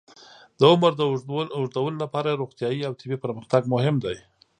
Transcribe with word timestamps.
د 0.59 0.61
عمر 0.71 0.91
د 0.97 1.01
اوږدولو 1.59 1.97
لپاره 2.03 2.39
روغتیايي 2.41 2.81
او 2.87 2.93
طبي 2.99 3.17
پرمختګ 3.23 3.61
مهم 3.73 3.95
دی. 4.03 4.15